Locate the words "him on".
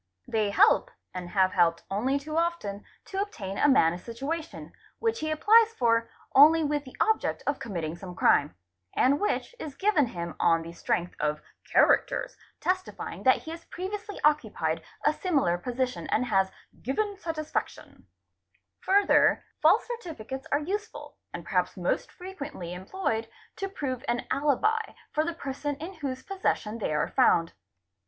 10.07-10.63